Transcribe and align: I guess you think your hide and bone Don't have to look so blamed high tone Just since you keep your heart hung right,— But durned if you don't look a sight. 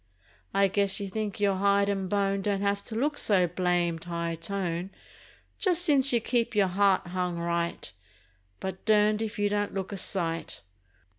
I 0.51 0.67
guess 0.67 0.99
you 0.99 1.09
think 1.09 1.39
your 1.39 1.57
hide 1.57 1.87
and 1.87 2.09
bone 2.09 2.41
Don't 2.41 2.61
have 2.63 2.81
to 2.85 2.95
look 2.95 3.19
so 3.19 3.45
blamed 3.45 4.05
high 4.05 4.33
tone 4.33 4.89
Just 5.59 5.83
since 5.83 6.11
you 6.11 6.19
keep 6.19 6.55
your 6.55 6.69
heart 6.69 7.05
hung 7.09 7.37
right,— 7.37 7.93
But 8.59 8.83
durned 8.85 9.21
if 9.21 9.37
you 9.37 9.47
don't 9.47 9.75
look 9.75 9.91
a 9.91 9.97
sight. 9.97 10.63